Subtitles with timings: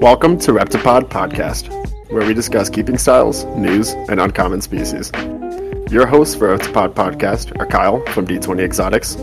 [0.00, 1.72] Welcome to Reptipod Podcast,
[2.12, 5.10] where we discuss keeping styles, news, and uncommon species.
[5.90, 9.16] Your hosts for Reptipod Podcast are Kyle from D20 Exotics,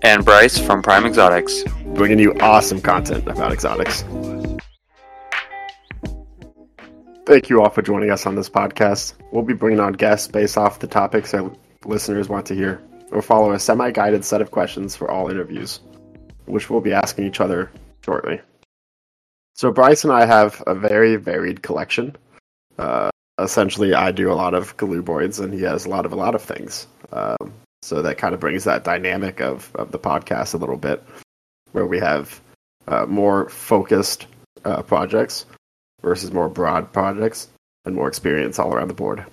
[0.00, 1.62] and Bryce from Prime Exotics,
[1.94, 4.02] bringing you awesome content about exotics.
[7.26, 9.12] Thank you all for joining us on this podcast.
[9.30, 11.54] We'll be bringing on guests based off the topics that
[11.84, 12.80] listeners want to hear.
[13.10, 15.80] We'll follow a semi guided set of questions for all interviews,
[16.46, 17.70] which we'll be asking each other
[18.02, 18.40] shortly.
[19.54, 22.16] So, Bryce and I have a very varied collection.
[22.78, 26.16] Uh, essentially, I do a lot of colubrids, and he has a lot of a
[26.16, 26.86] lot of things.
[27.12, 27.52] Um,
[27.82, 31.02] so that kind of brings that dynamic of, of the podcast a little bit,
[31.72, 32.40] where we have
[32.86, 34.26] uh, more focused
[34.64, 35.46] uh, projects
[36.00, 37.48] versus more broad projects
[37.84, 39.24] and more experience all around the board.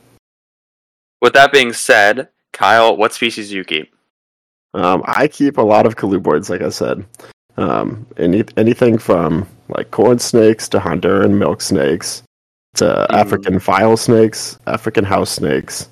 [1.22, 3.94] With that being said, Kyle, what species do you keep?
[4.74, 7.06] Um, I keep a lot of colubrids, like I said.
[7.58, 12.24] Um, any, anything from like corn snakes to Honduran milk snakes
[12.76, 13.16] to mm.
[13.16, 15.90] African file snakes, African house snakes.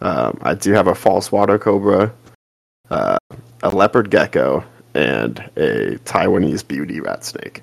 [0.00, 2.12] Um, I do have a false water cobra,
[2.90, 3.18] uh,
[3.62, 7.62] a leopard gecko, and a Taiwanese beauty rat snake.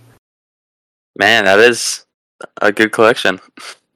[1.17, 2.05] Man, that is
[2.61, 3.39] a good collection.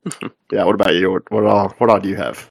[0.51, 0.63] yeah.
[0.65, 1.11] What about you?
[1.11, 1.69] What, what all?
[1.77, 2.49] What all do you have?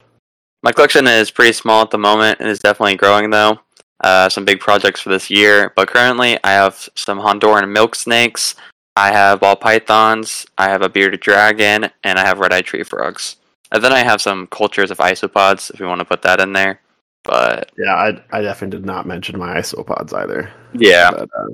[0.63, 3.59] My collection is pretty small at the moment and is definitely growing though.
[4.03, 8.57] Uh, some big projects for this year, but currently I have some Honduran milk snakes.
[8.97, 10.47] I have ball pythons.
[10.59, 13.37] I have a bearded dragon, and I have red-eyed tree frogs.
[13.71, 16.53] And then I have some cultures of isopods, if you want to put that in
[16.53, 16.81] there.
[17.25, 20.51] But yeah, I, I definitely did not mention my isopods either.
[20.75, 21.47] Yeah, but, uh,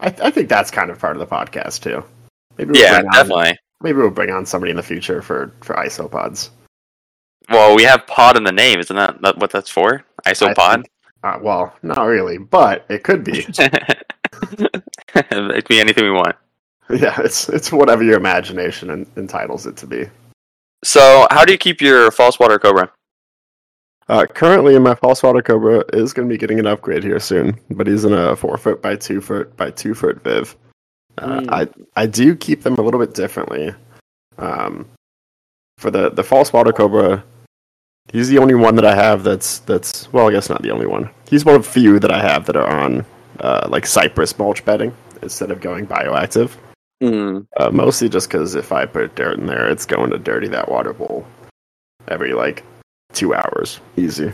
[0.00, 2.02] I, I think that's kind of part of the podcast too.
[2.56, 3.58] Maybe we'll yeah, definitely.
[3.82, 6.48] maybe we'll bring on somebody in the future for for isopods.
[7.50, 10.04] Well, we have pod in the name, isn't that, what that's for?
[10.24, 10.84] Isopod.
[11.24, 13.44] uh, well, not really, but it could be.
[13.58, 16.36] it could be anything we want.
[16.98, 20.06] Yeah, it's it's whatever your imagination entitles it to be.
[20.82, 22.90] So, how do you keep your false water cobra?
[24.08, 27.56] Uh, currently, my false water cobra is going to be getting an upgrade here soon,
[27.70, 30.56] but he's in a four foot by two foot by two foot viv.
[31.18, 31.48] Uh, mm.
[31.48, 33.72] I I do keep them a little bit differently.
[34.38, 34.88] Um,
[35.78, 37.22] for the the false water cobra,
[38.12, 40.86] he's the only one that I have that's that's well, I guess not the only
[40.86, 41.08] one.
[41.28, 43.06] He's one of few that I have that are on
[43.38, 46.50] uh, like cypress mulch bedding instead of going bioactive.
[47.02, 47.46] Mm.
[47.56, 50.68] Uh, mostly just because if I put dirt in there, it's going to dirty that
[50.68, 51.26] water bowl
[52.08, 52.64] every like
[53.12, 54.32] two hours, easy.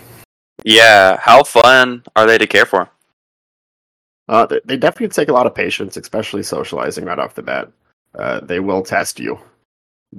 [0.64, 2.88] Yeah, how fun are they to care for?
[4.28, 7.70] Uh, they, they definitely take a lot of patience, especially socializing right off the bat.
[8.18, 9.38] Uh, they will test you,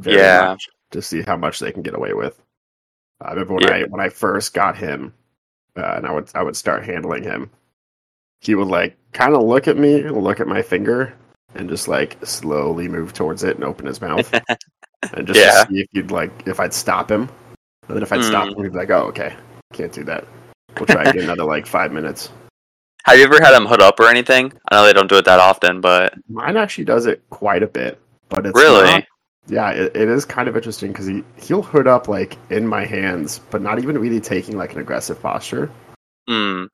[0.03, 0.55] yeah,
[0.91, 2.41] to see how much they can get away with.
[3.19, 3.73] I remember when yeah.
[3.73, 5.13] I when I first got him,
[5.75, 7.49] uh, and I would I would start handling him.
[8.39, 11.13] He would like kind of look at me, look at my finger,
[11.55, 14.31] and just like slowly move towards it and open his mouth,
[15.13, 15.65] and just yeah.
[15.65, 17.29] see if you'd like if I'd stop him.
[17.87, 18.27] And then if I'd mm.
[18.27, 19.35] stop him, he'd be like, "Oh, okay,
[19.73, 20.25] can't do that.
[20.77, 22.29] We'll try again another like five minutes."
[23.05, 24.51] Have you ever had him hood up or anything?
[24.69, 27.67] I know they don't do it that often, but mine actually does it quite a
[27.67, 28.01] bit.
[28.27, 29.05] But it's really, not,
[29.47, 32.85] yeah, it, it is kind of interesting because he he'll hood up like in my
[32.85, 35.71] hands, but not even really taking like an aggressive posture.
[36.27, 36.65] Hmm.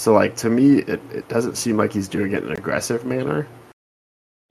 [0.00, 3.06] So like to me, it, it doesn't seem like he's doing it in an aggressive
[3.06, 3.46] manner.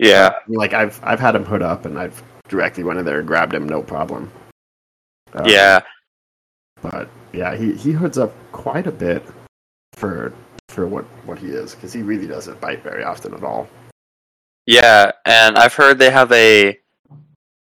[0.02, 0.34] Yeah.
[0.48, 3.54] Like I've I've had him hood up and I've directly went in there and grabbed
[3.54, 4.30] him, no problem.
[5.34, 5.82] Um, yeah.
[6.82, 9.24] But yeah, he, he hoods up quite a bit
[9.94, 10.34] for
[10.70, 13.70] for what what he is because he really doesn't bite very often at all.
[14.66, 16.78] Yeah, and I've heard they have a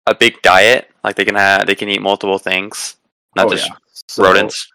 [0.07, 0.89] a big diet.
[1.03, 2.95] Like they can have they can eat multiple things,
[3.35, 3.75] not oh, just yeah.
[4.07, 4.71] so rodents.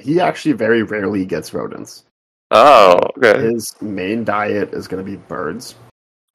[0.00, 2.04] He actually very rarely gets rodents.
[2.52, 3.42] Oh, okay.
[3.42, 5.74] His main diet is going to be birds.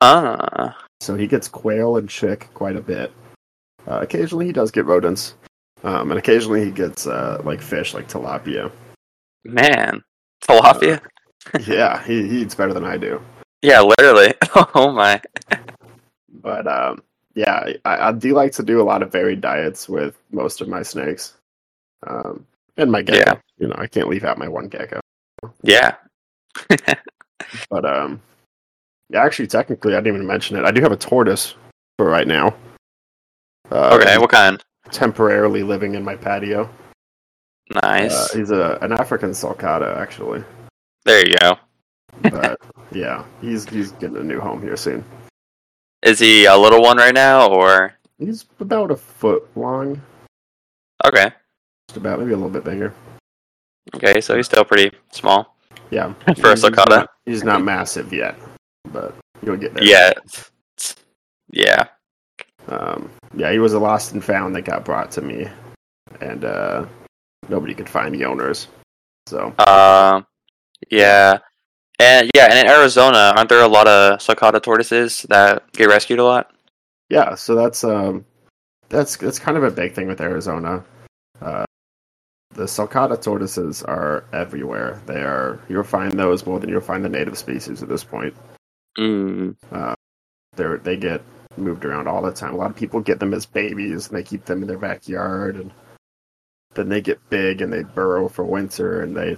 [0.01, 0.77] Ah.
[1.01, 3.11] So he gets quail and chick quite a bit.
[3.87, 5.35] Uh, occasionally he does get rodents,
[5.83, 8.71] um, and occasionally he gets uh, like fish, like tilapia.
[9.43, 10.01] Man,
[10.43, 10.99] tilapia.
[11.53, 13.21] Uh, yeah, he, he eats better than I do.
[13.61, 14.33] Yeah, literally.
[14.75, 15.21] oh my.
[16.41, 17.03] but um,
[17.35, 20.67] yeah, I, I, do like to do a lot of varied diets with most of
[20.67, 21.35] my snakes.
[22.07, 22.45] Um,
[22.77, 23.31] and my gecko.
[23.31, 23.39] Yeah.
[23.57, 24.99] You know, I can't leave out my one gecko.
[25.61, 25.95] Yeah.
[27.69, 28.21] but um,
[29.13, 30.65] actually, technically, I didn't even mention it.
[30.65, 31.55] I do have a tortoise
[31.97, 32.55] for right now.
[33.71, 34.63] Uh, okay, what kind?
[34.91, 36.69] Temporarily living in my patio.
[37.83, 38.13] Nice.
[38.13, 40.43] Uh, he's a an African sulcata, actually.
[41.03, 41.57] There you go.
[42.29, 42.59] but
[42.91, 45.03] yeah, he's he's getting a new home here soon.
[46.03, 47.95] Is he a little one right now, or?
[48.19, 50.01] He's about a foot long.
[51.03, 51.31] Okay.
[51.89, 52.93] Just about, maybe a little bit bigger.
[53.95, 55.55] Okay, so he's still pretty small.
[55.89, 56.13] Yeah.
[56.37, 57.07] For a sulcata.
[57.25, 58.35] He's not massive yet,
[58.91, 59.83] but you'll get there.
[59.83, 60.11] Yeah.
[61.51, 61.85] Yeah.
[62.67, 65.47] Um, yeah, he was a lost and found that got brought to me,
[66.21, 66.85] and uh,
[67.47, 68.67] nobody could find the owners.
[69.27, 70.21] So Uh,
[70.89, 71.39] yeah.
[71.99, 76.19] And yeah, and in Arizona, aren't there a lot of sulcata tortoises that get rescued
[76.19, 76.51] a lot?
[77.09, 78.25] yeah, so that's um,
[78.89, 80.83] that's that's kind of a big thing with Arizona.
[81.41, 81.65] Uh,
[82.53, 85.01] the sulcata tortoises are everywhere.
[85.05, 88.35] They are you'll find those more than you'll find the native species at this point.
[88.97, 89.55] Mm.
[90.55, 91.21] They they get
[91.57, 92.53] moved around all the time.
[92.53, 95.55] A lot of people get them as babies and they keep them in their backyard,
[95.55, 95.71] and
[96.75, 99.37] then they get big and they burrow for winter and they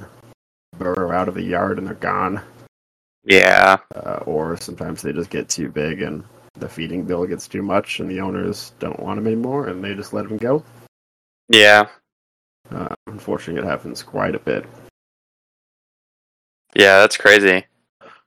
[0.77, 2.42] burrow out of the yard and they're gone.
[3.24, 3.77] Yeah.
[3.95, 6.24] Uh, or sometimes they just get too big and
[6.56, 9.94] the feeding bill gets too much and the owners don't want them anymore and they
[9.94, 10.63] just let them go.
[11.50, 11.88] Yeah.
[12.71, 14.65] Uh, unfortunately, it happens quite a bit.
[16.75, 17.65] Yeah, that's crazy.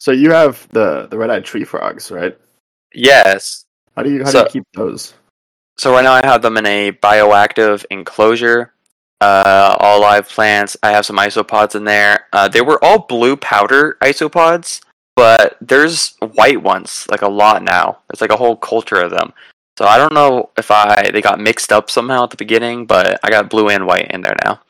[0.00, 2.37] So you have the the red eyed tree frogs, right?
[2.94, 3.67] Yes.
[3.94, 5.14] How do you how do you keep those?
[5.79, 8.73] So right now I have them in a bioactive enclosure.
[9.20, 10.79] Uh, all live plants.
[10.82, 12.26] I have some isopods in there.
[12.32, 14.81] Uh, they were all blue powder isopods,
[15.14, 17.99] but there's white ones, like a lot now.
[18.08, 19.35] There's like a whole culture of them.
[19.76, 23.20] So I don't know if I they got mixed up somehow at the beginning, but
[23.23, 24.61] I got blue and white in there now.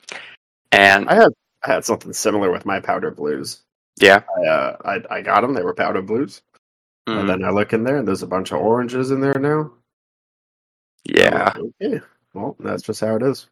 [0.73, 1.33] And I had
[1.63, 3.63] I had something similar with my powder blues.
[4.01, 5.55] Yeah, I uh, I, I got them.
[5.55, 6.43] They were powder blues,
[7.09, 9.39] mm, and then I look in there and there's a bunch of oranges in there
[9.39, 9.73] now.
[11.05, 11.53] yeah.
[11.55, 12.01] Like, okay.
[12.35, 13.47] Well, that's just how it is.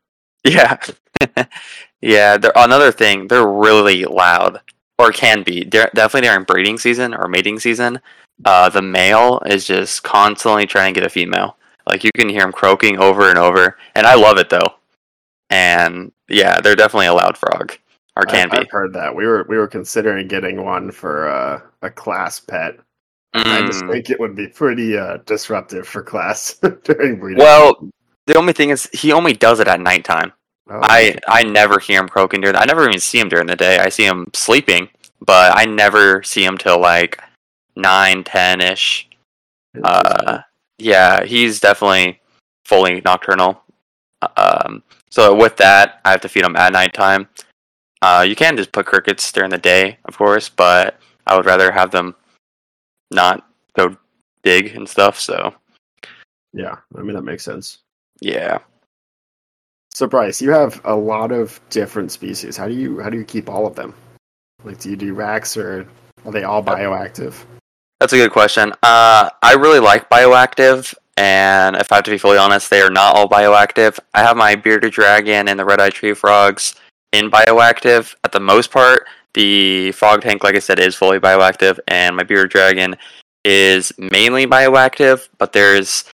[0.44, 0.78] Yeah,
[2.00, 2.36] yeah.
[2.36, 4.60] They're, another thing, they're really loud,
[4.98, 5.64] or can be.
[5.64, 8.00] They're, definitely during breeding season or mating season.
[8.44, 11.56] Uh, the male is just constantly trying to get a female.
[11.88, 14.74] Like you can hear him croaking over and over, and I love it though.
[15.50, 17.76] And yeah, they're definitely a loud frog,
[18.18, 18.58] or can I, be.
[18.58, 19.14] I've heard that.
[19.14, 22.78] We were we were considering getting one for uh, a class pet.
[23.34, 23.92] I just Mm.
[23.92, 26.54] think it would be pretty uh, disruptive for class
[26.84, 27.38] during breeding.
[27.38, 27.88] Well,
[28.26, 30.32] the only thing is, he only does it at nighttime.
[30.70, 32.56] Oh, I I never hear him croaking during.
[32.56, 33.78] I never even see him during the day.
[33.78, 34.88] I see him sleeping,
[35.24, 37.22] but I never see him till like
[37.76, 39.08] nine, ten ish.
[39.84, 40.40] Uh,
[40.78, 42.20] yeah, he's definitely
[42.64, 43.62] fully nocturnal.
[44.36, 47.28] Um, so with that, I have to feed him at nighttime.
[48.00, 51.72] Uh, you can just put crickets during the day, of course, but I would rather
[51.72, 52.14] have them
[53.10, 53.46] not
[53.76, 53.96] go
[54.42, 55.18] dig and stuff.
[55.18, 55.54] So
[56.52, 57.78] yeah, I mean that makes sense.
[58.20, 58.58] yeah.
[59.90, 62.56] So Bryce, you have a lot of different species.
[62.56, 63.94] How do you how do you keep all of them?
[64.62, 65.88] Like, do you do racks or
[66.24, 67.34] are they all bioactive?
[67.98, 68.72] That's a good question.
[68.82, 72.90] Uh, I really like bioactive, and if I have to be fully honest, they are
[72.90, 73.98] not all bioactive.
[74.14, 76.76] I have my bearded dragon and the red eye tree frogs
[77.12, 78.14] in bioactive.
[78.24, 82.22] At the most part, the frog tank, like I said, is fully bioactive, and my
[82.22, 82.96] bearded dragon
[83.44, 85.28] is mainly bioactive.
[85.38, 86.04] But there's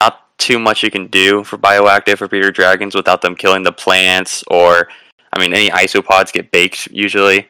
[0.00, 3.72] not too much you can do for bioactive for bearded dragons without them killing the
[3.72, 4.88] plants, or
[5.32, 7.48] I mean, any isopods get baked usually.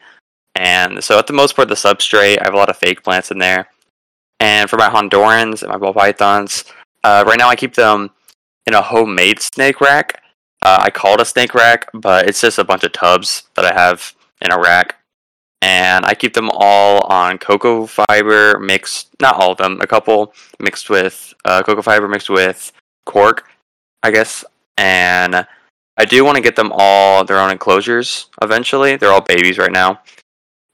[0.54, 3.30] And so, at the most part, the substrate, I have a lot of fake plants
[3.30, 3.68] in there.
[4.40, 6.64] And for my Hondurans and my ball pythons,
[7.04, 8.10] uh, right now I keep them
[8.66, 10.21] in a homemade snake rack.
[10.62, 13.64] Uh, I call it a snake rack, but it's just a bunch of tubs that
[13.64, 14.96] I have in a rack.
[15.60, 20.34] And I keep them all on cocoa fiber mixed, not all of them, a couple
[20.58, 22.72] mixed with uh, cocoa fiber mixed with
[23.06, 23.48] cork,
[24.02, 24.44] I guess.
[24.78, 25.46] And
[25.96, 28.96] I do want to get them all their own enclosures eventually.
[28.96, 30.00] They're all babies right now.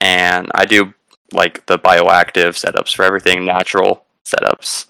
[0.01, 0.95] And I do
[1.33, 4.87] like the bioactive setups for everything, natural setups.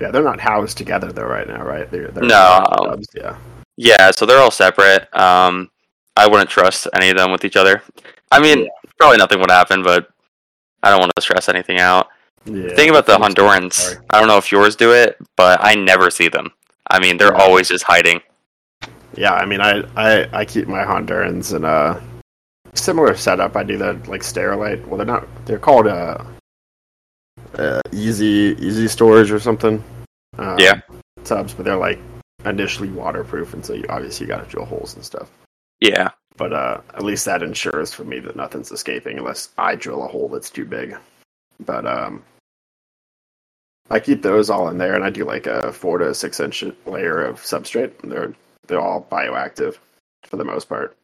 [0.00, 1.90] Yeah, they're not housed together though right now, right?
[1.90, 2.64] They're, they're No.
[2.84, 3.36] tubs, yeah.
[3.82, 5.08] Yeah, so they're all separate.
[5.16, 5.70] Um,
[6.14, 7.82] I wouldn't trust any of them with each other.
[8.30, 8.68] I mean,
[8.98, 10.10] probably nothing would happen, but
[10.82, 12.08] I don't want to stress anything out.
[12.44, 12.74] Yeah.
[12.74, 13.96] Think about the Hondurans.
[14.10, 16.50] I don't know if yours do it, but I never see them.
[16.90, 17.42] I mean, they're Yeah.
[17.42, 18.20] always just hiding.
[19.16, 22.02] Yeah, I mean, I, I, I keep my Hondurans in a
[22.74, 23.56] similar setup.
[23.56, 24.86] I do that like Sterilite.
[24.88, 25.26] Well, they're not.
[25.46, 26.18] They're called uh,
[27.58, 29.82] uh easy easy storage or something.
[30.36, 30.82] Um, Yeah.
[31.24, 31.98] Tubs, but they're like
[32.44, 35.30] initially waterproof, and so you obviously you got to drill holes and stuff.
[35.80, 40.04] Yeah, But uh, at least that ensures for me that nothing's escaping unless I drill
[40.04, 40.96] a hole that's too big.
[41.60, 42.22] But um,
[43.90, 46.62] I keep those all in there, and I do like a four to six inch
[46.86, 47.92] layer of substrate.
[48.02, 48.34] They're
[48.66, 49.76] they're all bioactive
[50.24, 50.96] for the most part.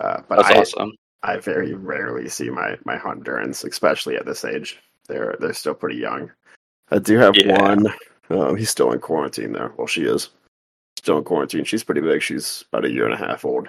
[0.00, 0.92] Uh, but that's I, awesome.
[1.22, 4.78] I very rarely see my my Hondurans, especially at this age.
[5.08, 6.30] They're they're still pretty young.
[6.90, 7.58] I do have Yeah.
[7.60, 7.86] one.
[8.30, 9.72] Um, he's still in quarantine though.
[9.76, 10.30] Well, she is
[11.04, 11.64] still in quarantine.
[11.64, 12.22] She's pretty big.
[12.22, 13.68] She's about a year and a half old.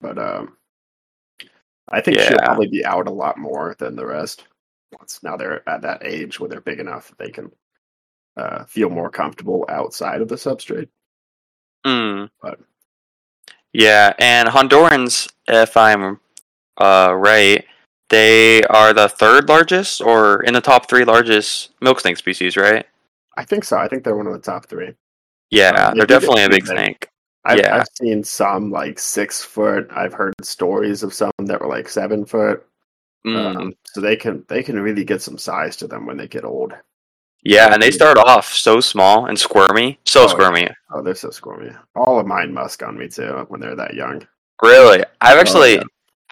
[0.00, 0.56] But um,
[1.88, 4.44] I think she'll probably be out a lot more than the rest.
[4.96, 7.50] once now they're at that age where they're big enough that they can
[8.36, 10.88] uh, feel more comfortable outside of the substrate.
[11.84, 12.30] Mm.
[12.40, 12.60] But-
[13.72, 16.20] Yeah, and Hondurans, if I'm
[16.80, 17.64] uh, right,
[18.10, 22.86] they are the third largest or in the top three largest milk snake species, right?
[23.36, 23.76] I think so.
[23.76, 24.94] I think they're one of the top three.
[25.54, 27.08] Yeah, they they're definitely a big pretty snake.
[27.44, 27.76] I've, Yeah.
[27.76, 29.88] I've seen some like six foot.
[29.90, 32.66] I've heard stories of some that were like seven foot.
[33.26, 33.56] Mm.
[33.56, 36.44] Um, so they can they can really get some size to them when they get
[36.44, 36.72] old.
[37.42, 39.98] yeah, and they start off so small and squirmy.
[40.04, 40.68] So Oh, squirmy.
[40.92, 41.72] Oh, they're so squirmy.
[41.94, 44.26] All of mine musk on me too when they're that young.
[44.62, 45.04] Really?
[45.20, 45.82] I've actually yeah.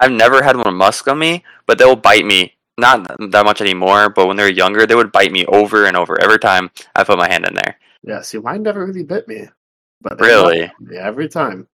[0.00, 2.54] I've never had one musk on me, but they'll bite me.
[2.78, 6.18] Not that much anymore, but when they're younger, they would bite me over and over
[6.20, 7.76] every time I put my hand in there.
[8.02, 9.48] Yeah, see, mine never really bit me,
[10.00, 10.70] but Really?
[10.80, 11.68] me every time.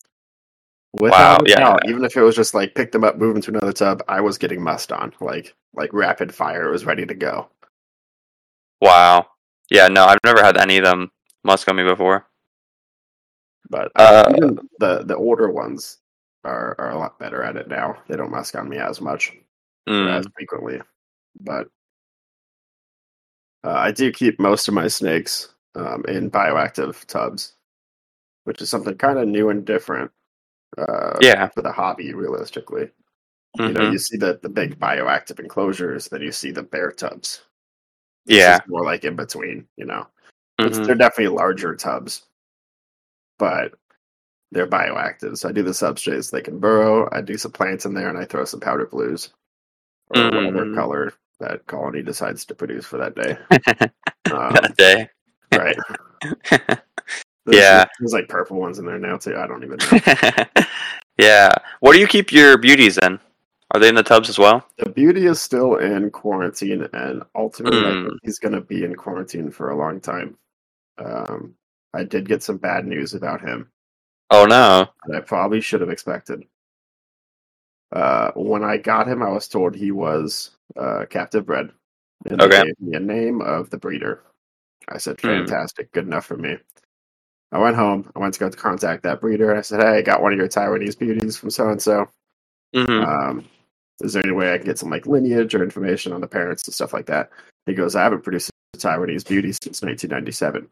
[0.93, 1.57] Without a yeah.
[1.57, 4.01] doubt, even if it was just like pick them up, move them to another tub,
[4.07, 6.67] I was getting musked on, like like rapid fire.
[6.67, 7.49] It was ready to go.
[8.81, 9.27] Wow.
[9.69, 11.11] Yeah, no, I've never had any of them
[11.43, 12.25] musk on me before.
[13.69, 15.97] But uh, Uh, the the older ones
[16.45, 17.97] are are a lot better at it now.
[18.07, 19.33] They don't musk on me as much
[19.87, 20.09] Mm.
[20.17, 20.81] as frequently.
[21.41, 21.67] But
[23.63, 27.53] uh, I do keep most of my snakes um, in bioactive tubs,
[28.45, 30.11] which is something kind of new and different.
[30.77, 31.47] Uh, Yeah.
[31.49, 32.91] for the hobby, realistically.
[33.57, 37.43] You know, you see the the big bioactive enclosures, then you see the bare tubs.
[38.25, 38.59] Yeah.
[38.67, 39.67] more like in between.
[39.77, 40.07] You know,
[40.59, 40.85] It's- mhm.
[40.85, 42.25] they're definitely larger tubs,
[43.39, 43.73] but
[44.51, 45.37] they're bioactive.
[45.37, 47.07] So I do the substrates; they can burrow.
[47.13, 49.29] I do some plants in there, and I throw some powder blues
[50.09, 50.75] or whatever Mm.
[50.75, 53.37] color that colony decides to produce for that day.
[54.33, 55.09] Um, that day.
[55.57, 55.77] Right?
[57.45, 57.85] There's, Yeah.
[57.99, 59.35] there's like purple ones in there now too.
[59.37, 60.63] I don't even know.
[61.19, 61.53] yeah.
[61.79, 63.19] What do you keep your beauties in?
[63.71, 64.65] Are they in the tubs as well?
[64.77, 68.09] the beauty is still in quarantine, and ultimately, Mm.
[68.23, 70.37] he's going to be in quarantine for a long time.
[70.97, 71.53] Um,
[71.93, 73.69] I did get some bad news about him.
[74.31, 74.87] Oh no.
[75.07, 76.43] that I probably should have expected.
[77.91, 81.69] Uh, when I got him, I was told he was uh, captive bred.
[82.27, 84.23] And they gave me a name of the breeder.
[84.89, 85.27] I said, Hmm.
[85.27, 86.57] fantastic, good enough for me.
[87.51, 88.11] I went home.
[88.15, 89.49] I went to go to contact that breeder.
[89.49, 92.09] And I said, hey, I got one of your Taiwanese beauties from so and so.
[94.01, 96.67] Is there any way I can get some like lineage or information on the parents
[96.67, 97.29] and stuff like that?
[97.65, 100.67] He goes, I haven't produced a Taiwanese beauty since 1997.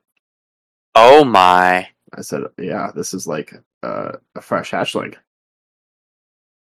[0.96, 1.88] Oh my.
[2.16, 5.16] I said, yeah, this is like uh, a fresh hatchling.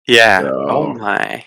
[0.07, 0.41] Yeah.
[0.43, 1.45] So- Oh my.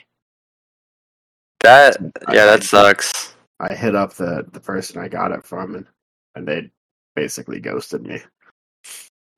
[1.64, 1.98] That
[2.32, 3.36] yeah, that sucks.
[3.62, 5.88] I hit up the the person I got it from, and,
[6.36, 6.72] and they
[7.16, 8.22] basically ghosted me.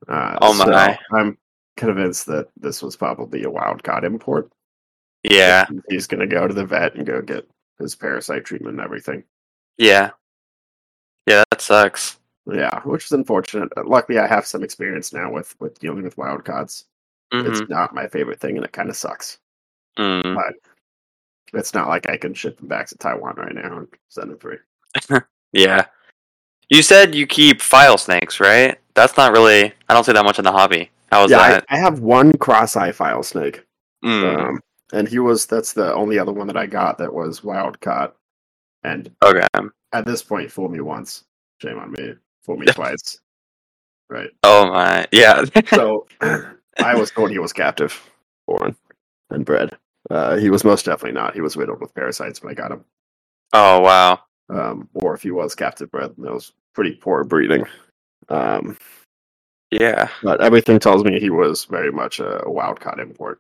[0.08, 0.98] Uh, Oh so my.
[1.12, 1.38] I'm
[1.76, 4.52] convinced that this was probably a wild caught import.
[5.24, 5.66] Yeah.
[5.90, 7.48] He's gonna go to the vet and go get
[7.80, 9.24] his parasite treatment and everything.
[9.78, 10.12] Yeah.
[11.28, 12.18] Yeah, that sucks.
[12.46, 13.72] Yeah, which is unfortunate.
[13.78, 16.86] Uh, Luckily, I have some experience now with with dealing with wild caughts.
[17.32, 19.40] hmm It's not my favorite thing, and it kind of sucks.
[19.98, 20.36] Mm.
[21.54, 24.40] It's not like I can ship them back to Taiwan right now and send them
[24.40, 24.58] free.
[25.54, 25.86] Yeah.
[26.70, 28.80] You said you keep file snakes, right?
[28.96, 29.72] That's not really.
[29.88, 30.90] I don't see that much in the hobby.
[31.12, 31.66] How is yeah, I, that?
[31.70, 33.64] I have one cross-eye file snake.
[34.04, 34.40] Mm.
[34.40, 34.60] Um,
[34.92, 38.16] and he was that's the only other one that I got that was wild caught.
[38.84, 39.46] And okay.
[39.94, 41.24] at this point, fool me once,
[41.62, 42.16] shame on me.
[42.44, 43.20] Fool me twice.
[44.10, 44.30] Right.
[44.44, 45.06] Oh my.
[45.12, 45.46] Yeah.
[45.68, 48.10] So I was told he was captive,
[48.48, 48.76] born
[49.30, 49.78] and bred.
[50.10, 51.34] Uh, he was most definitely not.
[51.34, 52.86] He was riddled with parasites when I got him.
[53.54, 54.20] oh wow.
[54.50, 57.66] Um, or if he was captive bred, that was pretty poor breeding.
[58.30, 58.78] Um,
[59.72, 60.10] Yeah.
[60.22, 63.40] but everything tells me he was very much a wild caught import.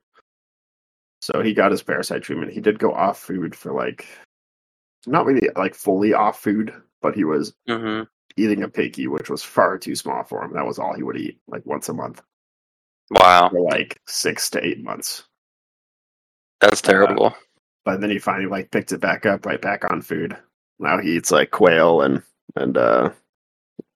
[1.22, 2.52] So he got his parasite treatment.
[2.54, 4.06] He did go off food for like,
[5.06, 8.04] not really like fully off food, but he was hmm
[8.36, 10.54] eating a piggy, which was far too small for him.
[10.54, 12.22] That was all he would eat, like once a month
[13.12, 13.50] Wow.
[13.50, 15.26] for like six to eight months.
[16.64, 17.36] That's terrible.
[17.86, 20.38] But then he finally like picked it back up, right back on food.
[20.80, 22.24] Now he eats like quail and
[22.56, 23.10] and uh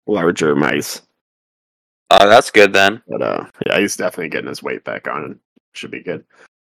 [0.05, 1.01] larger mice.
[2.09, 3.01] Uh, that's good then.
[3.07, 5.39] But uh, yeah, he's definitely getting his weight back on and
[5.73, 6.23] should be good.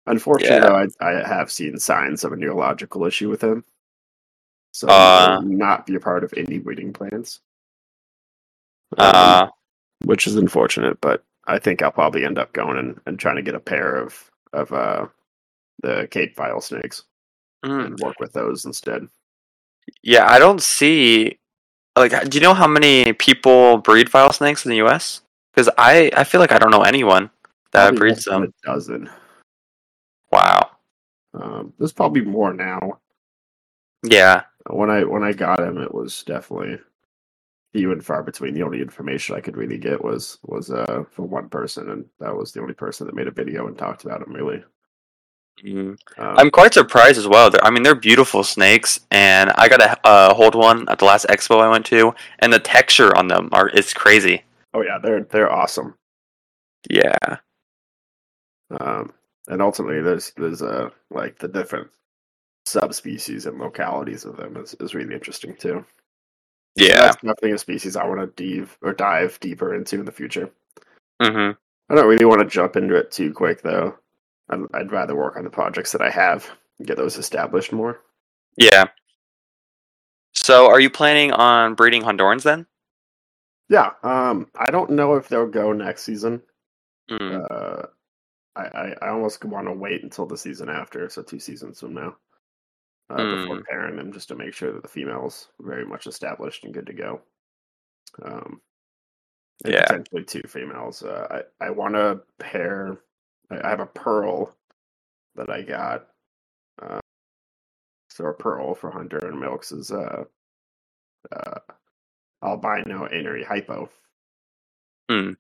[0.08, 0.62] Unfortunately, Yeah.
[0.68, 3.64] though, I, I have seen signs of a neurological issue with him.
[4.74, 5.42] So Uh.
[5.44, 7.40] not be a part of any breeding plans.
[8.98, 9.48] Um, Uh,
[10.06, 13.42] which is unfortunate, but I think I'll probably end up going and, and trying to
[13.44, 15.08] get a pair of of uh,
[15.82, 17.04] the Cape file snakes
[17.66, 17.86] mm.
[17.86, 19.08] and work with those instead.
[20.04, 21.38] Yeah, I don't see.
[21.96, 25.22] Like, do you know how many people breed file snakes in the U.S.?
[25.54, 27.30] Because I, I feel like I don't know anyone
[27.72, 28.44] that Probably breeds them.
[28.44, 29.10] A dozen.
[30.32, 30.72] Wow.
[31.34, 33.00] Um, there's probably more now.
[34.04, 34.44] Yeah.
[34.70, 36.80] When I when I got him, it was definitely
[37.74, 38.54] few and far between.
[38.54, 42.36] The only information I could really get was was uh from one person, and that
[42.36, 44.34] was the only person that made a video and talked about him.
[44.34, 44.64] Really,
[45.64, 45.98] Mm.
[46.18, 47.50] um, I'm quite surprised as well.
[47.50, 51.06] They're, I mean, they're beautiful snakes, and I got to uh, hold one at the
[51.06, 54.44] last expo I went to, and the texture on them are it's crazy.
[54.74, 55.96] oh yeah, they're they're awesome.
[56.90, 57.38] Yeah.
[58.80, 59.14] Um,
[59.48, 61.90] and ultimately, there's there's uh like the different
[62.66, 65.86] subspecies and localities of them is, is really interesting too.
[66.76, 67.02] Yeah.
[67.02, 70.50] that's definitely a species I want to dive or dive deeper into in the future.
[71.22, 71.52] hmm
[71.90, 73.98] I don't really want to jump into it too quick though.
[74.52, 78.02] I'd, I'd rather work on the projects that I have and get those established more.
[78.58, 78.86] Yeah.
[80.34, 82.66] So, are you planning on breeding Hondurans then?
[83.70, 86.42] Yeah, um, I don't know if they'll go next season.
[87.10, 87.46] Mm.
[87.50, 87.88] Uh,
[88.56, 91.94] I, I, I almost want to wait until the season after, so two seasons from
[91.94, 92.18] now,
[93.10, 93.66] uh, before Mm.
[93.70, 96.88] pairing them, just to make sure that the female's are very much established and good
[96.88, 97.22] to go.
[98.24, 98.62] Um,
[99.64, 99.86] Yeah.
[99.86, 101.04] potentially two females.
[101.04, 102.98] Uh, I I want to pair.
[103.60, 104.56] I have a pearl
[105.36, 106.08] that I got.
[106.82, 107.00] Uh,
[108.10, 110.26] so a pearl for Honduran milks is uh,
[111.32, 111.60] uh,
[112.44, 113.90] albino anery hypo
[115.10, 115.34] Hmm.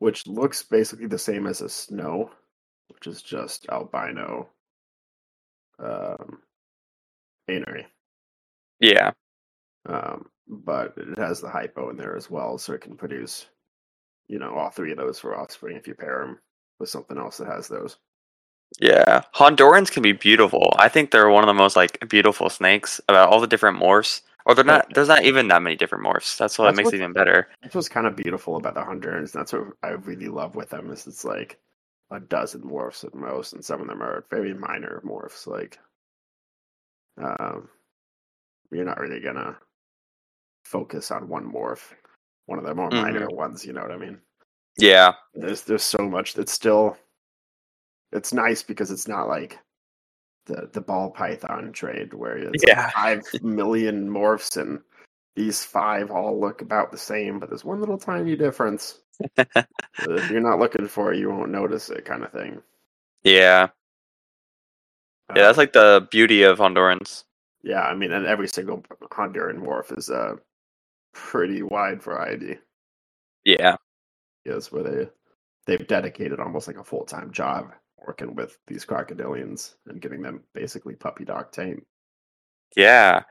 [0.00, 2.30] which looks basically the same as a snow,
[2.88, 4.48] which is just albino
[5.78, 6.42] um,
[7.48, 7.86] anery.
[8.80, 9.12] Yeah.
[9.86, 13.46] Um, but it has the hypo in there as well, so it can produce,
[14.28, 16.38] you know, all three of those for offspring if you pair them
[16.78, 17.96] with something else that has those.
[18.80, 19.22] Yeah.
[19.34, 20.74] Hondurans can be beautiful.
[20.78, 24.22] I think they're one of the most like beautiful snakes about all the different morphs.
[24.46, 24.94] Or they're not.
[24.94, 26.38] There's not even that many different morphs.
[26.38, 27.48] That's what That's makes it even better.
[27.62, 29.30] That's what's kind of beautiful about the Hondurans.
[29.30, 31.58] That's what I really love with them is it's like
[32.10, 35.46] a dozen morphs at most, and some of them are very minor morphs.
[35.46, 35.78] Like,
[37.18, 37.68] um,
[38.72, 39.58] you're not really gonna
[40.64, 41.92] focus on one morph,
[42.46, 43.66] one of the more minor ones.
[43.66, 44.18] You know what I mean?
[44.78, 45.14] Yeah.
[45.34, 46.96] There's there's so much that's still.
[48.12, 49.58] It's nice because it's not like
[50.46, 52.90] the the ball python trade where it's like Yeah.
[52.90, 54.80] five million morphs and
[55.36, 59.00] these five all look about the same, but there's one little tiny difference.
[59.36, 62.62] if you're not looking for it, you won't notice it, kind of thing.
[63.24, 63.68] Yeah.
[65.36, 65.42] Yeah.
[65.44, 67.24] That's Uh, like the beauty of Hondurans.
[67.62, 67.82] yeah.
[67.82, 70.38] I mean, and every single Honduran morph is a
[71.12, 72.58] pretty wide variety.
[73.44, 73.76] Yeah.
[74.48, 75.08] Is where they
[75.66, 77.72] they've dedicated almost like a full time job
[78.06, 81.84] working with these crocodilians and getting them basically puppy dog tame.
[82.76, 83.22] Yeah.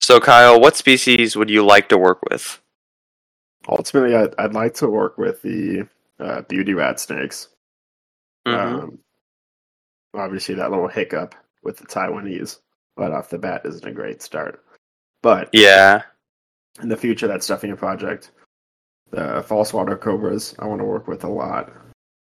[0.00, 2.60] So Kyle, what species would you like to work with?
[3.68, 5.86] Ultimately, I'd, I'd like to work with the
[6.18, 7.48] uh, beauty rat snakes.
[8.46, 8.54] Mhm.
[8.54, 8.98] Um,
[10.14, 12.58] obviously, that little hiccup with the Taiwanese
[12.96, 14.64] right off the bat isn't a great start.
[15.22, 16.02] But yeah.
[16.82, 18.32] in the future, that's definitely a project.
[19.12, 21.70] The false water cobras, I want to work with a lot.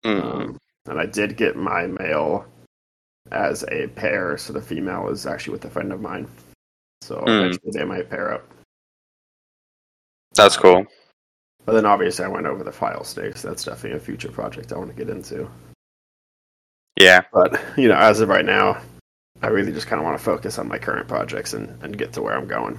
[0.06, 0.24] Mm.
[0.24, 2.46] Um, and I did get my male
[3.32, 6.28] as a pair, so the female is actually with a friend of mine.
[7.02, 7.30] So Hmm.
[7.30, 8.44] eventually they might pair up.
[10.36, 10.86] That's cool.
[11.66, 13.42] But then obviously I went over the file snakes.
[13.42, 15.50] That's definitely a future project I want to get into.
[16.98, 17.22] Yeah.
[17.32, 18.82] But you know, as of right now,
[19.42, 22.14] I really just kind of want to focus on my current projects and, and get
[22.14, 22.78] to where I'm going.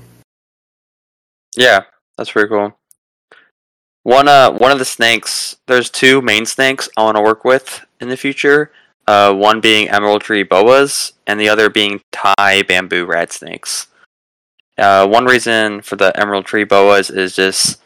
[1.56, 1.84] Yeah.
[2.18, 2.78] That's pretty cool.
[4.04, 7.84] One uh one of the snakes there's two main snakes I want to work with
[8.00, 8.72] in the future.
[9.06, 13.86] Uh one being emerald tree boas and the other being Thai bamboo rat snakes.
[14.76, 17.80] Uh one reason for the emerald tree boas is just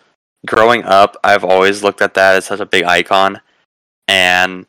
[0.47, 3.41] growing up I've always looked at that as such a big icon
[4.09, 4.67] and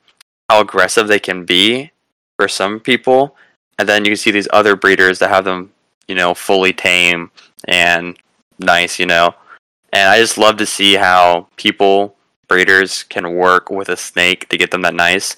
[0.50, 1.92] how aggressive they can be
[2.38, 3.36] for some people
[3.78, 5.72] and then you see these other breeders that have them,
[6.08, 7.32] you know, fully tame
[7.68, 8.18] and
[8.60, 9.36] nice, you know.
[9.94, 12.16] And I just love to see how people,
[12.48, 15.36] breeders, can work with a snake to get them that nice.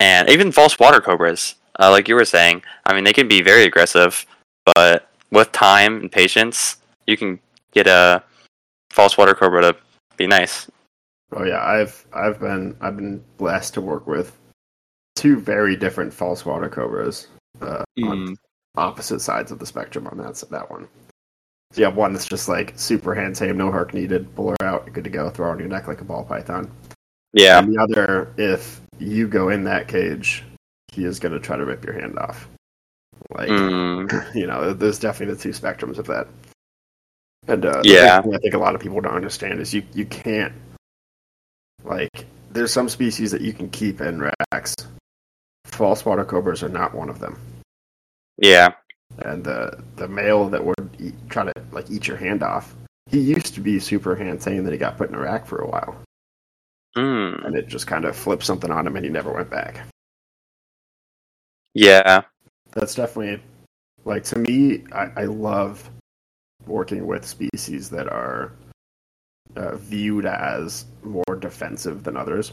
[0.00, 3.42] And even false water cobras, uh, like you were saying, I mean, they can be
[3.42, 4.24] very aggressive,
[4.74, 7.40] but with time and patience, you can
[7.72, 8.22] get a
[8.90, 9.76] false water cobra to
[10.16, 10.70] be nice.
[11.32, 14.36] Oh yeah, I've I've been I've been blessed to work with
[15.14, 17.28] two very different false water cobras
[17.60, 18.36] uh, on
[18.76, 20.88] opposite sides of the spectrum on that that one.
[21.72, 24.62] So you have one that's just like super hand tame, no hook needed, pull her
[24.62, 26.70] out, good to go, throw her on your neck like a ball python.
[27.34, 30.44] Yeah, And the other, if you go in that cage,
[30.90, 32.48] he is going to try to rip your hand off.
[33.30, 36.26] Like Mm, you know, there's definitely the two spectrums of that.
[37.46, 38.20] And uh, Yeah.
[38.20, 40.52] I think a lot of people don't understand is you you can't
[41.84, 44.74] like there's some species that you can keep in racks.
[45.66, 47.38] False water cobras are not one of them.
[48.38, 48.72] yeah,
[49.22, 52.74] and the the male that would eat, try to like eat your hand off.
[53.10, 55.66] He used to be super insane, then he got put in a rack for a
[55.68, 55.96] while,
[56.96, 57.44] Mm.
[57.46, 59.86] and it just kind of flipped something on him, and he never went back.
[61.74, 62.22] Yeah.
[62.72, 63.42] That's definitely
[64.04, 64.84] like to me.
[64.92, 65.88] I, I love
[66.66, 68.52] working with species that are
[69.56, 72.52] uh, viewed as more defensive than others,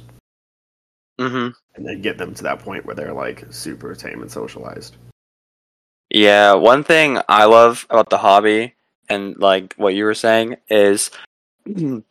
[1.20, 4.96] hmm and then get them to that point where they're like super tame and socialized.
[6.16, 6.54] Yeah.
[6.54, 8.74] One thing I love about the hobby
[9.10, 11.12] and like what you were saying is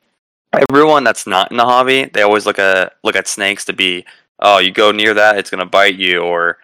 [0.71, 4.05] everyone that's not in the hobby, they always look at look at snakes to be,
[4.41, 6.59] oh, you go near that, it's gonna bite you, or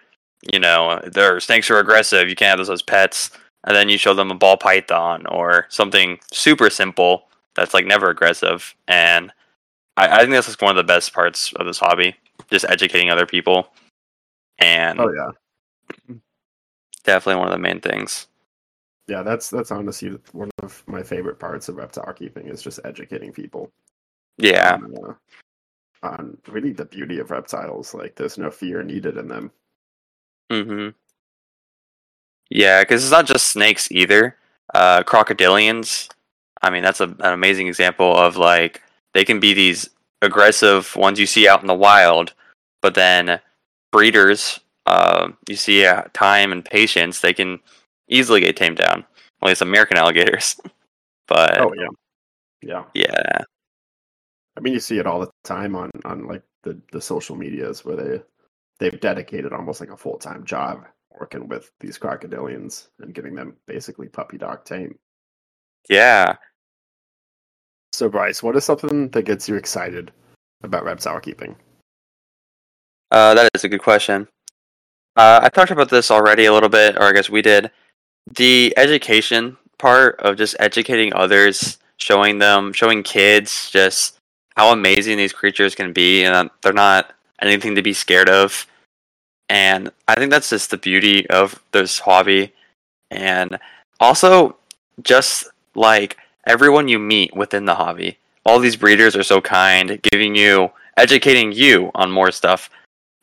[0.53, 3.31] you know, their snakes are aggressive, you can't have those as pets.
[3.63, 8.11] And then you show them a ball python or something super simple that's like never
[8.11, 8.75] aggressive.
[8.87, 9.31] And
[9.97, 12.15] I, I think that's just one of the best parts of this hobby,
[12.51, 13.69] just educating other people.
[14.59, 15.31] And Oh yeah,
[17.01, 18.27] definitely one of the main things.
[19.07, 19.23] yeah.
[19.23, 23.71] That's that's honestly one of my favorite parts of reptile keeping is just educating people.
[24.37, 24.75] Yeah.
[24.75, 25.13] on, uh,
[26.07, 27.93] on really the beauty of reptiles.
[27.93, 29.51] Like there's no fear needed in them.
[30.51, 30.89] Mm-hmm.
[32.49, 34.35] Yeah, because it's not just snakes either.
[34.73, 36.09] Uh, crocodilians.
[36.61, 38.81] I mean, that's a, an amazing example of like
[39.13, 39.89] they can be these
[40.21, 42.33] aggressive ones you see out in the wild,
[42.81, 43.39] but then
[43.91, 47.59] breeders, uh, you see uh, time and patience, they can
[48.07, 49.05] easily get tamed down.
[49.41, 50.59] At least American alligators.
[51.27, 51.87] but Oh yeah,
[52.61, 52.83] yeah.
[52.93, 53.43] yeah,
[54.57, 57.83] I mean, you see it all the time on on like the the social medias
[57.85, 58.21] where they
[58.79, 60.85] they've dedicated almost like a full time job
[61.19, 64.97] working with these crocodilians and getting them basically puppy dog tame.
[65.89, 66.35] yeah.
[67.93, 70.11] So Bryce, what is something that gets you excited
[70.63, 71.55] about reptile keeping?
[73.11, 74.27] Uh, that is a good question.
[75.15, 77.71] Uh, I talked about this already a little bit, or I guess we did.
[78.35, 84.17] The education part of just educating others, showing them, showing kids just
[84.55, 88.67] how amazing these creatures can be, and they're not anything to be scared of.
[89.49, 92.53] And I think that's just the beauty of this hobby.
[93.09, 93.57] And
[93.99, 94.55] also,
[95.03, 100.35] just like everyone you meet within the hobby, all these breeders are so kind, giving
[100.35, 102.69] you, educating you on more stuff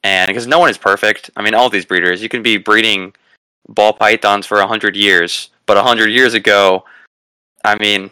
[0.02, 1.30] and because no one is perfect.
[1.36, 3.12] I mean all these breeders you can be breeding
[3.68, 6.84] ball pythons for 100 years but 100 years ago
[7.64, 8.10] i mean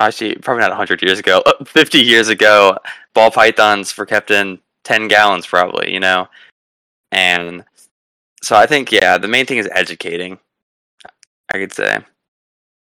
[0.00, 2.76] actually probably not 100 years ago 50 years ago
[3.14, 6.28] ball pythons were kept in 10 gallons probably you know?
[7.12, 7.64] And
[8.42, 10.38] so i think yeah the main thing is educating
[11.52, 11.98] i could say.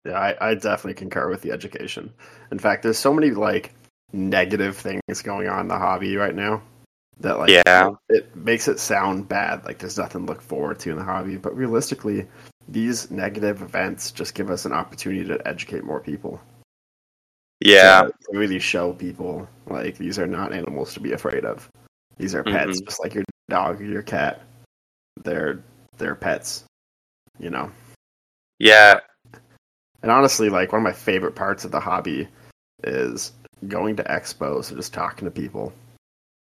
[0.06, 2.14] Yeah, I, I definitely concur with the education.
[2.54, 3.74] In fact, there's so many like
[4.14, 6.62] negative things going on in the hobby right now
[7.20, 7.92] that like Yeah.
[8.10, 9.66] it makes it sound bad.
[9.66, 12.28] Like there's nothing to look forward to in the hobby, but realistically,
[12.68, 16.40] these negative events just give us an opportunity to educate more people.
[17.62, 21.68] yeah to really show people like these are not animals to be afraid of.
[22.18, 22.86] These are pets, Mhm.
[22.86, 24.42] just like your dog or your cat.
[25.24, 25.62] They're
[25.98, 26.64] they're pets,
[27.38, 27.70] you know.
[28.60, 29.00] yeah
[30.02, 32.30] And honestly, like one of my favorite parts of the hobby
[32.86, 33.34] is
[33.68, 35.74] going to expos and just talking to people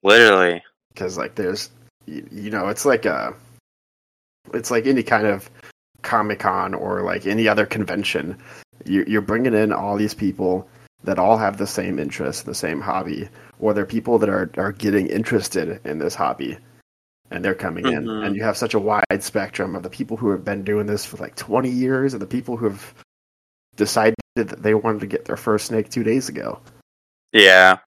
[0.06, 0.64] literally.
[0.94, 1.70] Because like there's
[2.06, 3.34] you, you know it's like a
[4.54, 5.50] it's like any kind of
[6.04, 8.38] comic con or like any other convention.
[8.86, 10.68] You, you're bringing in all these people
[11.04, 13.28] that all have the same interest, the same hobby
[13.60, 16.58] or they're people that are, are getting interested in this hobby
[17.32, 18.06] and they're coming in.
[18.06, 18.26] Mhm.
[18.26, 21.06] and you have such a wide spectrum of the people who have been doing this
[21.06, 22.94] for like 20 years and the people who have
[23.76, 26.60] decided that they wanted to get their first snake two days ago.
[27.32, 27.80] Yeah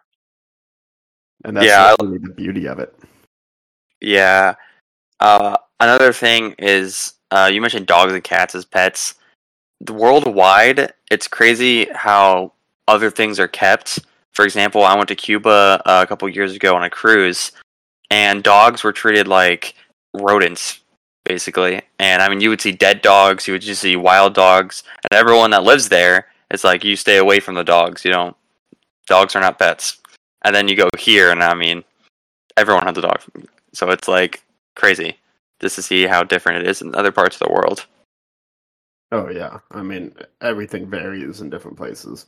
[1.45, 2.95] and that's Yeah, really the beauty of it
[4.01, 4.55] Yeah.
[5.21, 9.15] Uh, another thing is uh, you mentioned dogs and cats as pets.
[9.81, 12.53] The worldwide, it's crazy how
[12.87, 14.01] other things are kept.
[14.33, 17.53] For example, I went to Cuba uh, a couple years ago on a cruise,
[18.11, 19.75] and dogs were treated like
[20.15, 20.81] rodents,
[21.25, 21.83] basically.
[21.99, 25.19] And I mean, you would see dead dogs, you would just see wild dogs, and
[25.19, 28.05] everyone that lives there, it's like you stay away from the dogs.
[28.05, 28.37] You don't.
[29.07, 29.99] Dogs are not pets.
[30.43, 31.85] And then you go here, and I mean,
[32.57, 33.23] everyone has a dog.
[33.73, 34.43] So it's like
[34.77, 35.19] crazy
[35.61, 37.87] just to see how different it is in other parts of the world.
[39.11, 42.27] Oh yeah, I mean everything varies in different places.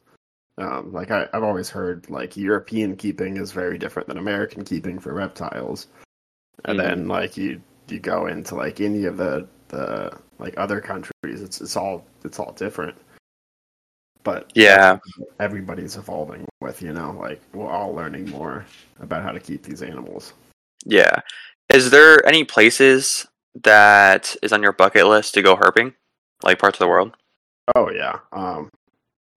[0.58, 4.98] Um, like I, I've always heard, like European keeping is very different than American keeping
[4.98, 5.86] for reptiles,
[6.64, 6.82] and Mhm.
[6.82, 11.60] then like you you go into like any of the the like other countries, it's
[11.60, 12.96] it's all it's all different.
[14.22, 14.98] But Yeah.
[15.38, 18.66] everybody's evolving with you know like we're all learning more
[19.00, 20.34] about how to keep these animals.
[20.84, 21.20] Yeah.
[21.72, 23.26] Is there any places
[23.62, 25.94] that is on your bucket list to go herping?
[26.42, 27.14] like parts of the world?
[27.74, 28.18] Oh yeah.
[28.32, 28.70] Um,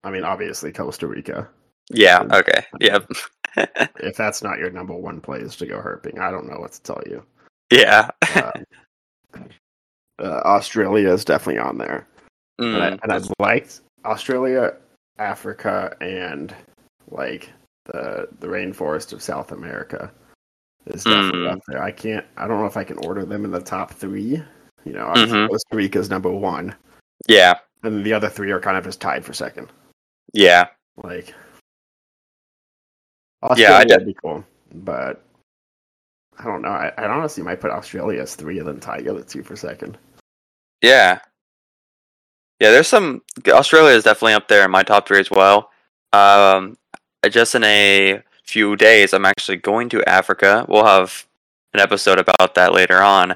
[0.04, 1.48] I mean, obviously Costa Rica.
[1.90, 2.22] Yeah.
[2.32, 2.64] Okay.
[2.80, 3.10] Yep.
[4.00, 6.82] If that's not your number one place to go herping, I don't know what to
[6.82, 7.22] tell you.
[7.70, 8.10] yeah.
[8.34, 9.46] Um,
[10.18, 12.06] uh, Australia is definitely on there,
[12.58, 14.74] and, I, Mm, and I've liked Australia,
[15.18, 16.54] Africa, and
[17.10, 17.50] like
[17.86, 20.10] the the rainforest of South America
[20.86, 21.52] is definitely Mm.
[21.52, 21.82] up there.
[21.82, 22.26] I can't.
[22.36, 24.42] I don't know if I can order them in the top three.
[24.84, 25.48] You know, Mhm.
[25.48, 26.74] Costa Rica is number one,
[27.26, 27.54] yeah.
[27.82, 29.70] and the other three are kind of just tied for second.
[30.34, 30.68] Yeah.
[31.02, 31.34] Like,
[33.42, 33.98] Australia Yeah, I did.
[34.00, 35.22] would be cool, but
[36.38, 36.68] I don't know.
[36.70, 39.56] I, I honestly might put Australia as three and then tie the other two for
[39.56, 39.96] second.
[40.82, 41.20] Yeah.
[42.64, 45.70] Yeah, there's some Australia is definitely up there in my top three as well.
[46.14, 46.78] Um
[47.28, 50.64] just in a few days I'm actually going to Africa.
[50.66, 51.26] We'll have
[51.74, 53.34] an episode about that later on.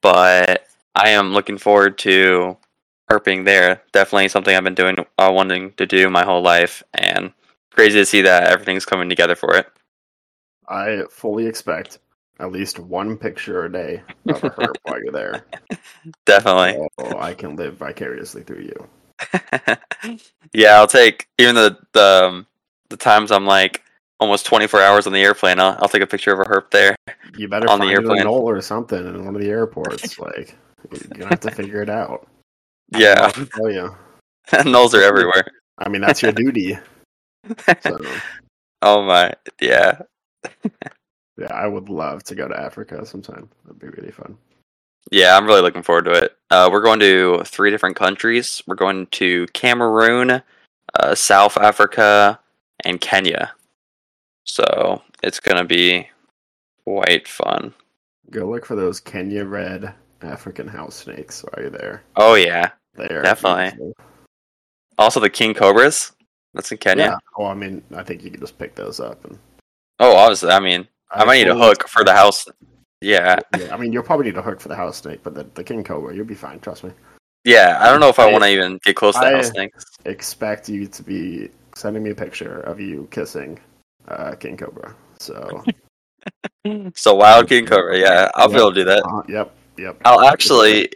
[0.00, 2.56] But I am looking forward to
[3.10, 3.82] herping there.
[3.92, 7.30] Definitely something I've been doing uh, wanting to do my whole life and
[7.72, 9.66] crazy to see that everything's coming together for it.
[10.66, 11.98] I fully expect
[12.42, 15.46] at least one picture a day of a herp while you're there.
[16.26, 16.86] Definitely.
[16.98, 18.88] So I can live vicariously through you.
[20.52, 22.46] yeah, I'll take even the the um,
[22.90, 23.82] the times I'm like
[24.18, 25.60] almost 24 hours on the airplane.
[25.60, 26.96] I'll, I'll take a picture of a herp there.
[27.38, 28.26] You better On the find airplane.
[28.26, 30.18] or something in one of the airports.
[30.18, 30.56] like
[30.90, 32.26] you're gonna have to figure it out.
[32.90, 33.94] Yeah, tell you.
[34.50, 35.46] nulls are everywhere.
[35.78, 36.76] I mean, that's your duty.
[37.82, 37.98] So
[38.82, 40.02] oh my, yeah,
[41.42, 43.48] yeah, I would love to go to Africa sometime.
[43.64, 44.36] That'd be really fun.
[45.10, 45.36] yeah.
[45.36, 46.36] I'm really looking forward to it.
[46.50, 48.62] Uh, we're going to three different countries.
[48.66, 50.42] We're going to Cameroon,
[50.94, 52.38] uh, South Africa,
[52.84, 53.52] and Kenya.
[54.44, 56.08] So it's gonna be
[56.84, 57.72] quite fun.
[58.30, 62.02] Go look for those Kenya red African house snakes while you're there.
[62.16, 62.70] Oh yeah.
[62.94, 63.70] They are Definitely.
[63.70, 63.94] beautiful.
[64.98, 66.12] Also the king cobras.
[66.54, 67.04] That's in Kenya.
[67.04, 67.16] Yeah.
[67.38, 69.24] Well, I mean, I think you can just pick those up.
[69.24, 69.38] And
[70.00, 70.50] Oh, obviously.
[70.50, 72.46] I mean, I might need a fully hook for the house.
[73.00, 75.44] Yeah, Yeah, I mean, you'll probably need a hook for the house snake, but the,
[75.54, 76.60] the king cobra, you'll be fine.
[76.60, 76.92] Trust me.
[77.44, 77.78] yeah.
[77.80, 79.48] I don't know if I I- want to even get close to the I- house
[79.48, 79.72] snake.
[80.04, 83.58] Expect you to be sending me a picture of you kissing
[84.08, 84.94] uh, king cobra.
[85.18, 85.64] So,
[86.94, 87.98] So wild king cobra.
[87.98, 89.02] Yeah, I'll be able to do that.
[89.04, 90.00] uh, yep, yep.
[90.04, 90.90] I'll actually,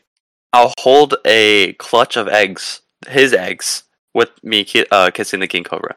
[0.52, 3.82] I'll hold a clutch of eggs, his eggs,
[4.14, 5.96] with me ki- uh, kissing the king cobra.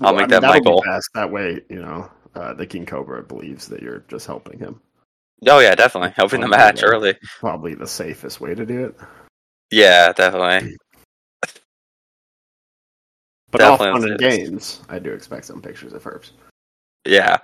[0.00, 0.82] I'll Well, make that my that'll be goal.
[0.86, 1.08] best.
[1.14, 4.80] That way, you know, uh, the king cobra believes that you're just helping him.
[5.46, 6.88] Oh yeah, definitely helping the match yeah.
[6.88, 7.14] early.
[7.40, 8.96] Probably the safest way to do it.
[9.70, 10.76] Yeah, definitely.
[13.50, 14.80] But Definitely all fun and games.
[14.88, 16.32] I do expect some pictures of herps.
[17.06, 17.36] Yeah,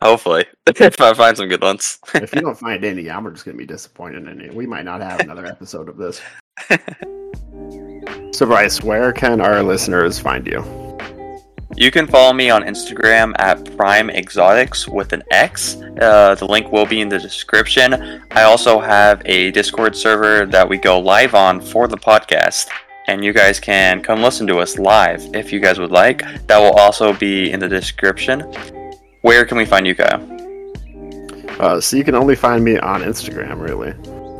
[0.00, 1.98] hopefully if I find some good ones.
[2.14, 4.52] if you don't find any, I'm just gonna be disappointed in you.
[4.54, 6.22] We might not have another episode of this.
[8.32, 10.79] So, Bryce, where can our listeners find you?
[11.76, 15.76] You can follow me on Instagram at Prime Exotics with an X.
[16.00, 18.22] Uh, the link will be in the description.
[18.32, 22.66] I also have a Discord server that we go live on for the podcast,
[23.06, 26.22] and you guys can come listen to us live if you guys would like.
[26.48, 28.40] That will also be in the description.
[29.22, 30.26] Where can we find you, Kyle?
[31.60, 33.92] Uh, so you can only find me on Instagram, really,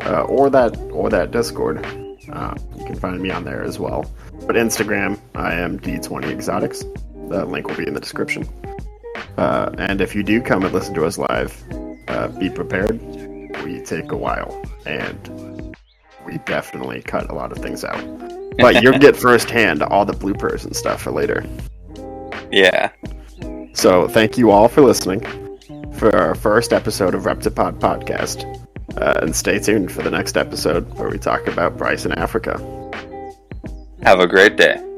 [0.05, 1.87] uh, or that or that Discord.
[2.33, 4.11] Uh, you can find me on there as well.
[4.47, 6.85] But Instagram, I am D20 Exotics.
[7.31, 8.49] The link will be in the description.
[9.37, 11.65] Uh, and if you do come and listen to us live,
[12.09, 13.01] uh, be prepared.
[13.65, 15.77] We take a while, and
[16.27, 18.05] we definitely cut a lot of things out.
[18.59, 21.45] But you'll get firsthand all the bloopers and stuff for later.
[22.51, 22.91] Yeah.
[23.73, 25.21] So thank you all for listening
[25.93, 28.57] for our first episode of Reptipod Podcast.
[28.97, 32.59] Uh, and stay tuned for the next episode where we talk about Bryce in Africa.
[34.03, 34.90] Have a great day.